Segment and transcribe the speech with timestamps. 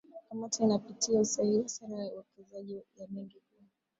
[0.29, 3.63] kamati inapitia usahihi wa sera ya uwekezaji ya benki kuu